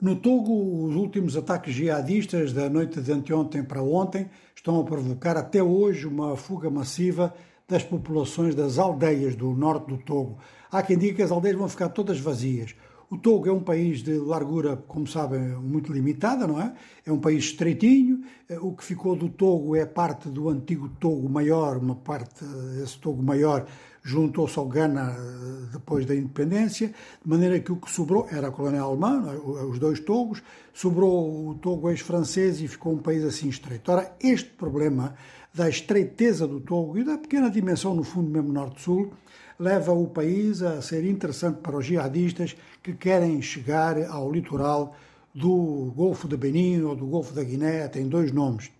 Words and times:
No 0.00 0.14
Togo, 0.14 0.84
os 0.84 0.94
últimos 0.94 1.36
ataques 1.36 1.74
jihadistas 1.74 2.52
da 2.52 2.70
noite 2.70 3.00
de 3.00 3.10
anteontem 3.10 3.64
para 3.64 3.82
ontem 3.82 4.30
estão 4.54 4.78
a 4.80 4.84
provocar 4.84 5.36
até 5.36 5.60
hoje 5.60 6.06
uma 6.06 6.36
fuga 6.36 6.70
massiva 6.70 7.34
das 7.66 7.82
populações 7.82 8.54
das 8.54 8.78
aldeias 8.78 9.34
do 9.34 9.50
norte 9.50 9.88
do 9.88 9.98
Togo. 9.98 10.38
Há 10.70 10.84
quem 10.84 10.96
diga 10.96 11.16
que 11.16 11.22
as 11.22 11.32
aldeias 11.32 11.58
vão 11.58 11.68
ficar 11.68 11.88
todas 11.88 12.20
vazias. 12.20 12.76
O 13.10 13.18
Togo 13.18 13.48
é 13.48 13.52
um 13.52 13.60
país 13.60 14.00
de 14.00 14.16
largura, 14.18 14.76
como 14.76 15.04
sabem, 15.04 15.40
muito 15.40 15.92
limitada, 15.92 16.46
não 16.46 16.60
é? 16.60 16.72
É 17.04 17.10
um 17.10 17.18
país 17.18 17.46
estreitinho. 17.46 18.20
O 18.60 18.76
que 18.76 18.84
ficou 18.84 19.16
do 19.16 19.28
Togo 19.28 19.74
é 19.74 19.84
parte 19.84 20.28
do 20.28 20.48
antigo 20.48 20.88
Togo 21.00 21.28
maior, 21.28 21.76
uma 21.76 21.96
parte 21.96 22.44
desse 22.44 22.98
Togo 22.98 23.20
maior 23.20 23.66
juntou-se 24.08 24.58
ao 24.58 24.66
Ghana 24.66 25.14
eh, 25.18 25.47
depois 25.72 26.06
da 26.06 26.14
independência, 26.14 26.88
de 26.88 27.28
maneira 27.28 27.58
que 27.60 27.72
o 27.72 27.76
que 27.76 27.90
sobrou 27.90 28.26
era 28.30 28.48
a 28.48 28.50
colónia 28.50 28.80
alemã, 28.80 29.32
é? 29.32 29.64
os 29.64 29.78
dois 29.78 30.00
Togos, 30.00 30.42
sobrou 30.72 31.48
o 31.48 31.54
Togo 31.56 31.90
ex-francês 31.90 32.60
e 32.60 32.68
ficou 32.68 32.92
um 32.92 32.98
país 32.98 33.24
assim 33.24 33.48
estreito. 33.48 33.90
Ora, 33.90 34.12
este 34.20 34.50
problema 34.50 35.14
da 35.52 35.68
estreiteza 35.68 36.46
do 36.46 36.60
Togo 36.60 36.98
e 36.98 37.04
da 37.04 37.18
pequena 37.18 37.50
dimensão, 37.50 37.94
no 37.94 38.04
fundo, 38.04 38.30
mesmo 38.30 38.52
norte-sul, 38.52 39.12
leva 39.58 39.92
o 39.92 40.06
país 40.06 40.62
a 40.62 40.80
ser 40.80 41.04
interessante 41.04 41.58
para 41.60 41.76
os 41.76 41.84
jihadistas 41.84 42.56
que 42.82 42.92
querem 42.92 43.42
chegar 43.42 44.00
ao 44.04 44.30
litoral 44.30 44.94
do 45.34 45.92
Golfo 45.96 46.28
de 46.28 46.36
Benin 46.36 46.82
ou 46.82 46.94
do 46.94 47.06
Golfo 47.06 47.34
da 47.34 47.42
Guiné, 47.42 47.88
tem 47.88 48.08
dois 48.08 48.32
nomes. 48.32 48.70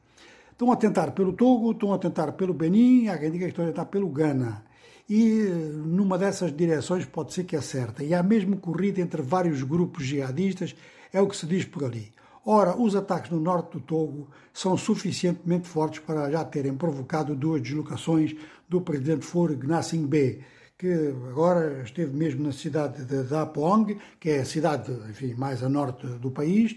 Estão 0.53 0.73
a 0.73 0.77
tentar 0.77 1.13
pelo 1.13 1.33
Togo, 1.33 1.73
estão 1.73 1.93
a 1.93 1.99
tentar 1.99 2.33
pelo 2.33 2.53
Benin, 2.53 3.09
há 3.09 3.19
quem 3.19 3.31
diga 3.31 3.45
que 3.45 3.51
estão 3.51 3.65
a 3.65 3.69
tentar 3.69 3.87
pelo 3.87 4.09
Ghana 4.09 4.68
e 5.09 5.45
numa 5.87 6.19
dessas 6.19 6.55
direções 6.55 7.05
pode 7.07 7.33
ser 7.33 7.45
que 7.45 7.57
acerte. 7.57 8.05
E 8.05 8.15
há 8.15 8.23
mesmo 8.23 8.59
corrida 8.59 9.01
entre 9.01 9.23
vários 9.23 9.63
grupos 9.63 10.05
jihadistas, 10.05 10.75
é 11.13 11.21
o 11.21 11.27
que 11.27 11.37
se 11.37 11.47
diz 11.47 11.65
por 11.65 11.85
ali. 11.85 12.13
Ora, 12.45 12.77
os 12.77 12.95
ataques 12.95 13.31
no 13.31 13.41
norte 13.41 13.73
do 13.73 13.81
Togo 13.81 14.29
são 14.53 14.77
suficientemente 14.77 15.69
fortes 15.69 16.01
para 16.01 16.31
já 16.31 16.45
terem 16.45 16.75
provocado 16.75 17.35
duas 17.35 17.61
deslocações 17.61 18.35
do 18.69 18.81
presidente 18.81 19.25
For 19.25 19.55
Gnassingbé, 19.55 20.41
que 20.79 21.13
agora 21.31 21.83
esteve 21.83 22.17
mesmo 22.17 22.45
na 22.45 22.53
cidade 22.53 23.05
de 23.05 23.25
Dapong, 23.25 23.99
que 24.21 24.31
é 24.31 24.41
a 24.41 24.45
cidade 24.45 24.93
enfim, 25.11 25.35
mais 25.35 25.63
a 25.63 25.69
norte 25.69 26.07
do 26.07 26.31
país, 26.31 26.77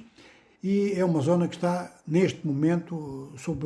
e 0.64 0.94
é 0.96 1.04
uma 1.04 1.22
zona 1.22 1.48
que 1.48 1.56
está, 1.56 1.92
neste 2.08 2.46
momento, 2.46 3.34
sob 3.36 3.66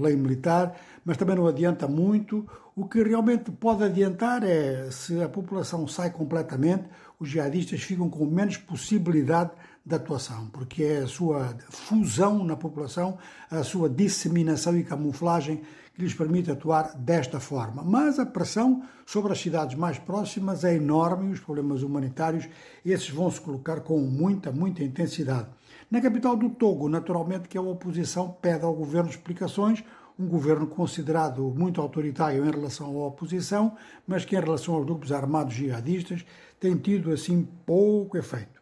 lei 0.00 0.14
militar, 0.14 0.78
mas 1.04 1.16
também 1.16 1.34
não 1.34 1.46
adianta 1.46 1.88
muito. 1.88 2.46
O 2.74 2.86
que 2.86 3.02
realmente 3.02 3.50
pode 3.50 3.82
adiantar 3.82 4.44
é 4.44 4.88
se 4.90 5.20
a 5.20 5.28
população 5.28 5.88
sai 5.88 6.10
completamente, 6.10 6.84
os 7.18 7.28
jihadistas 7.28 7.82
ficam 7.82 8.08
com 8.08 8.26
menos 8.26 8.58
possibilidade 8.58 9.50
de 9.84 9.94
atuação, 9.94 10.48
porque 10.52 10.84
é 10.84 10.98
a 10.98 11.06
sua 11.06 11.56
fusão 11.68 12.44
na 12.44 12.56
população, 12.56 13.18
a 13.50 13.62
sua 13.62 13.88
disseminação 13.88 14.76
e 14.76 14.84
camuflagem 14.84 15.62
que 15.94 16.02
lhes 16.02 16.12
permite 16.12 16.50
atuar 16.50 16.94
desta 16.96 17.40
forma. 17.40 17.82
Mas 17.82 18.18
a 18.18 18.26
pressão 18.26 18.82
sobre 19.06 19.32
as 19.32 19.40
cidades 19.40 19.76
mais 19.76 19.98
próximas 19.98 20.62
é 20.62 20.74
enorme 20.74 21.30
e 21.30 21.32
os 21.32 21.40
problemas 21.40 21.82
humanitários, 21.82 22.46
esses 22.84 23.08
vão 23.08 23.30
se 23.30 23.40
colocar 23.40 23.80
com 23.80 23.98
muita, 23.98 24.52
muita 24.52 24.84
intensidade. 24.84 25.48
Na 25.88 26.00
capital 26.00 26.36
do 26.36 26.50
Togo, 26.50 26.88
naturalmente 26.88 27.48
que 27.48 27.56
a 27.56 27.62
oposição 27.62 28.36
pede 28.42 28.64
ao 28.64 28.74
governo 28.74 29.08
explicações, 29.08 29.84
um 30.18 30.26
governo 30.26 30.66
considerado 30.66 31.42
muito 31.56 31.80
autoritário 31.80 32.44
em 32.44 32.50
relação 32.50 32.88
à 32.88 33.06
oposição, 33.06 33.76
mas 34.04 34.24
que 34.24 34.34
em 34.34 34.40
relação 34.40 34.74
aos 34.74 34.84
grupos 34.84 35.12
armados 35.12 35.54
jihadistas 35.54 36.26
tem 36.58 36.76
tido 36.76 37.12
assim 37.12 37.46
pouco 37.64 38.16
efeito. 38.16 38.60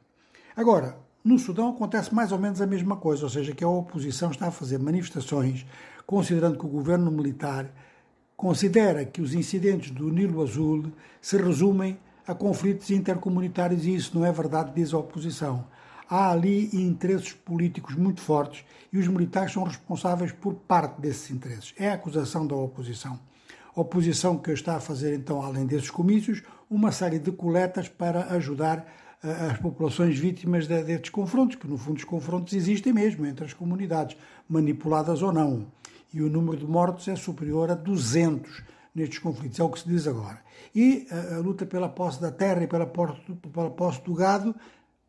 Agora, 0.55 0.99
no 1.25 1.39
Sudão 1.39 1.71
acontece 1.71 2.15
mais 2.15 2.31
ou 2.31 2.39
menos 2.39 2.61
a 2.61 2.67
mesma 2.67 2.97
coisa, 2.97 3.25
ou 3.25 3.31
seja, 3.31 3.55
que 3.55 3.65
a 3.65 3.69
oposição 3.69 4.31
está 4.31 4.49
a 4.49 4.51
fazer 4.51 4.79
manifestações 4.79 5.65
considerando 6.07 6.59
que 6.59 6.67
o 6.67 6.69
governo 6.69 7.11
militar 7.11 7.73
considera 8.37 9.03
que 9.07 9.23
os 9.23 9.33
incidentes 9.33 9.91
do 9.91 10.11
Nilo 10.11 10.43
Azul 10.43 10.93
se 11.23 11.39
resumem 11.39 11.99
a 12.27 12.35
conflitos 12.35 12.91
intercomunitários 12.91 13.87
e 13.87 13.95
isso 13.95 14.19
não 14.19 14.27
é 14.27 14.33
verdade, 14.33 14.73
diz 14.75 14.93
a 14.93 14.99
oposição 14.99 15.65
há 16.09 16.31
ali 16.31 16.71
interesses 16.73 17.33
políticos 17.33 17.95
muito 17.95 18.21
fortes 18.21 18.65
e 18.93 18.99
os 18.99 19.09
militares 19.09 19.53
são 19.53 19.65
responsáveis 19.65 20.33
por 20.33 20.55
parte 20.55 21.01
desses 21.01 21.31
interesses. 21.31 21.75
É 21.79 21.91
a 21.91 21.95
acusação 21.95 22.47
da 22.47 22.55
oposição. 22.55 23.19
A 23.75 23.81
oposição 23.81 24.39
que 24.39 24.53
está 24.53 24.77
a 24.77 24.81
fazer, 24.81 25.15
então, 25.15 25.43
além 25.43 25.67
desses 25.67 25.91
comícios, 25.91 26.43
uma 26.71 26.93
série 26.93 27.19
de 27.19 27.33
coletas 27.33 27.89
para 27.89 28.33
ajudar 28.35 28.79
uh, 29.23 29.51
as 29.51 29.59
populações 29.59 30.17
vítimas 30.17 30.69
de, 30.69 30.83
destes 30.85 31.11
confrontos, 31.11 31.57
que 31.57 31.67
no 31.67 31.77
fundo 31.77 31.97
os 31.97 32.05
confrontos 32.05 32.55
existem 32.55 32.93
mesmo 32.93 33.27
entre 33.27 33.45
as 33.45 33.53
comunidades, 33.53 34.17
manipuladas 34.49 35.23
ou 35.23 35.33
não. 35.33 35.67
E 36.13 36.23
o 36.23 36.31
número 36.31 36.57
de 36.57 36.67
mortos 36.67 37.09
é 37.09 37.17
superior 37.17 37.71
a 37.71 37.75
200 37.75 38.63
nestes 38.95 39.19
conflitos, 39.19 39.59
é 39.59 39.65
o 39.65 39.69
que 39.69 39.81
se 39.81 39.89
diz 39.89 40.07
agora. 40.07 40.41
E 40.73 41.09
a, 41.11 41.35
uh, 41.35 41.35
a 41.35 41.39
luta 41.39 41.67
pela 41.67 41.89
posse 41.89 42.21
da 42.21 42.31
terra 42.31 42.63
e 42.63 42.69
pela, 42.69 42.87
pela 42.87 43.71
posse 43.71 44.01
do 44.03 44.15
gado 44.15 44.55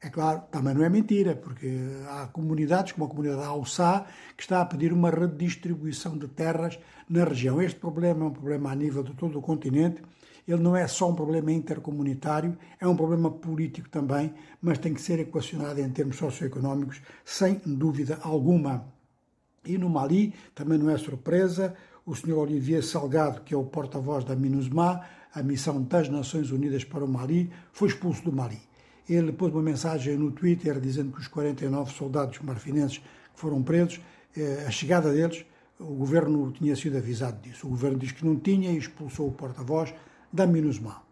é 0.06 0.10
claro, 0.12 0.44
também 0.52 0.76
não 0.76 0.84
é 0.84 0.90
mentira, 0.90 1.36
porque 1.36 1.68
há 2.08 2.28
comunidades, 2.28 2.92
como 2.92 3.08
a 3.08 3.10
comunidade 3.10 3.42
Alçá, 3.42 4.06
que 4.38 4.44
está 4.44 4.62
a 4.62 4.66
pedir 4.66 4.94
uma 4.94 5.10
redistribuição 5.10 6.16
de 6.16 6.28
terras 6.28 6.78
na 7.10 7.24
região. 7.24 7.60
Este 7.60 7.80
problema 7.80 8.24
é 8.24 8.28
um 8.28 8.32
problema 8.32 8.72
a 8.72 8.76
nível 8.76 9.02
de 9.02 9.16
todo 9.16 9.40
o 9.40 9.42
continente. 9.42 10.04
Ele 10.48 10.62
não 10.62 10.76
é 10.76 10.88
só 10.88 11.10
um 11.10 11.16
problema 11.16 11.52
intercomunitário, 11.52 12.56
é 12.80 12.88
um 12.88 12.96
problema 12.96 13.32
político 13.32 13.90
também, 13.90 14.32
mas 14.62 14.78
tem 14.78 14.94
que 14.94 15.02
ser 15.02 15.18
equacionado 15.18 15.82
em 15.82 15.90
termos 15.90 16.18
socioeconómicos, 16.18 17.02
sem 17.24 17.60
dúvida 17.66 18.20
alguma. 18.22 18.86
E 19.66 19.76
no 19.76 19.90
Mali, 19.90 20.36
também 20.54 20.78
não 20.78 20.92
é 20.92 21.00
surpresa, 21.00 21.74
o 22.06 22.14
Sr. 22.14 22.38
Olivier 22.38 22.84
Salgado, 22.84 23.42
que 23.42 23.56
é 23.56 23.58
o 23.58 23.64
porta-voz 23.64 24.24
da 24.24 24.36
MINUSMA, 24.36 25.02
a 25.34 25.42
missão 25.42 25.82
das 25.82 26.10
Nações 26.10 26.52
Unidas 26.52 26.84
para 26.84 27.04
o 27.04 27.08
Mali, 27.08 27.52
foi 27.74 27.88
expulso 27.88 28.24
do 28.24 28.32
Mali. 28.32 28.62
Ele 29.08 29.32
pôs 29.32 29.54
uma 29.54 29.62
mensagem 29.62 30.18
no 30.18 30.32
Twitter 30.32 30.80
dizendo 30.80 31.12
que 31.12 31.20
os 31.20 31.28
49 31.28 31.94
soldados 31.94 32.40
marfinenses 32.40 32.98
que 32.98 33.40
foram 33.40 33.62
presos, 33.62 34.02
eh, 34.36 34.66
a 34.68 34.72
chegada 34.72 35.12
deles, 35.12 35.46
o 35.80 35.94
governo 35.94 36.52
tinha 36.52 36.76
sido 36.76 36.98
avisado 36.98 37.42
disso. 37.42 37.68
O 37.68 37.70
governo 37.70 37.98
diz 38.00 38.12
que 38.12 38.26
não 38.26 38.38
tinha 38.38 38.72
e 38.72 38.78
expulsou 38.78 39.28
o 39.28 39.32
porta-voz 39.32 39.94
da 40.32 40.48
MINUSMA. 40.48 41.04